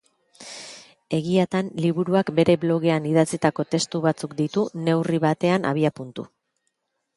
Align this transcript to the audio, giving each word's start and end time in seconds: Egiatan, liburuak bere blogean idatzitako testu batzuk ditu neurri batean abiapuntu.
Egiatan, 1.17 1.69
liburuak 1.85 2.31
bere 2.39 2.55
blogean 2.63 3.05
idatzitako 3.11 3.67
testu 3.75 4.03
batzuk 4.09 4.35
ditu 4.43 4.67
neurri 4.89 5.23
batean 5.29 5.71
abiapuntu. 5.75 6.29